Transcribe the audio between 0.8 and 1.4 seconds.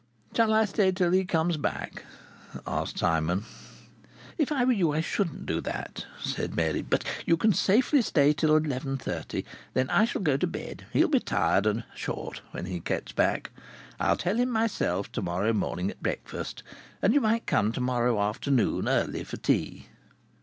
till he